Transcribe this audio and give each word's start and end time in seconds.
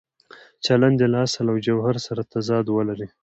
چلند 0.65 0.97
یې 1.01 1.07
له 1.13 1.17
اصل 1.25 1.45
او 1.51 1.57
جوهر 1.65 1.95
سره 2.05 2.21
تضاد 2.33 2.65
ولري. 2.69 3.07